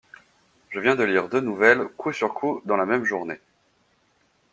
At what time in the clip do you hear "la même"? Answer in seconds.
2.75-3.05